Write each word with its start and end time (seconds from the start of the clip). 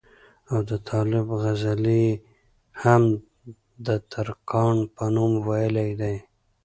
او 0.51 0.59
د 0.69 0.71
طالب 0.89 1.27
غزلې 1.43 2.01
ئې 2.09 2.19
هم 2.81 3.03
دترکاڼ 3.87 4.75
پۀ 4.95 5.05
نوم 5.13 5.31
وئيلي 5.47 5.89
دي 6.01 6.15